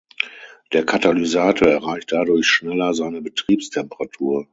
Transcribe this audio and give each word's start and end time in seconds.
Der 0.73 0.83
Katalysator 0.83 1.67
erreicht 1.67 2.11
dadurch 2.11 2.47
schneller 2.47 2.95
seine 2.95 3.21
Betriebstemperatur. 3.21 4.47